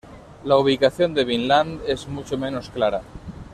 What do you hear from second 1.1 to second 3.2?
de Vinland es mucho menos clara.